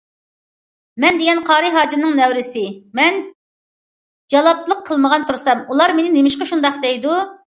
مەن 1.03 1.19
دېگەن 1.21 1.41
قارى 1.49 1.67
ھاجىمنىڭ 1.75 2.15
نەۋرىسى، 2.19 2.63
مەن 2.99 3.19
جالاپلىق 4.35 4.81
قىلمىغان 4.89 5.27
تۇرسام 5.33 5.61
ئۇلار 5.75 5.95
مېنى 5.99 6.15
نېمىشقا 6.17 6.49
شۇنداق 6.53 6.81
دەيدۇ. 6.87 7.19